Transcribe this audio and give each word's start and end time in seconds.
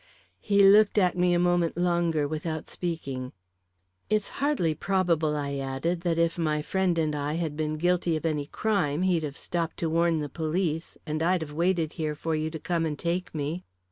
He 0.39 0.63
looked 0.63 0.97
at 0.97 1.15
me 1.15 1.31
a 1.35 1.37
moment 1.37 1.77
longer 1.77 2.27
without 2.27 2.67
speaking. 2.67 3.33
"It's 4.09 4.29
hardly 4.41 4.73
probable," 4.73 5.35
I 5.35 5.57
added, 5.57 6.01
"that 6.01 6.17
if 6.17 6.39
my 6.39 6.63
friend 6.63 6.97
and 6.97 7.13
I 7.15 7.35
had 7.35 7.55
been 7.55 7.77
guilty 7.77 8.15
of 8.15 8.25
any 8.25 8.47
crime, 8.47 9.03
he'd 9.03 9.21
have 9.21 9.37
stopped 9.37 9.77
to 9.77 9.91
warn 9.91 10.17
the 10.17 10.27
police, 10.27 10.97
and 11.05 11.21
I'd 11.21 11.41
have 11.41 11.53
waited 11.53 11.93
here 12.01 12.15
for 12.15 12.35
you 12.35 12.49
to 12.49 12.57
come 12.57 12.83
and 12.83 12.97
take 12.97 13.35
me." 13.35 13.63